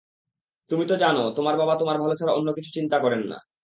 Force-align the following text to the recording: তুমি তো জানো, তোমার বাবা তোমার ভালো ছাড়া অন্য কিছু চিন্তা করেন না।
তুমি 0.71 0.83
তো 0.85 0.95
জানো, 0.97 1.21
তোমার 1.37 1.55
বাবা 1.57 1.73
তোমার 1.75 1.97
ভালো 1.97 2.13
ছাড়া 2.15 2.33
অন্য 2.33 2.49
কিছু 2.57 2.69
চিন্তা 2.77 2.97
করেন 2.99 3.21
না। 3.27 3.37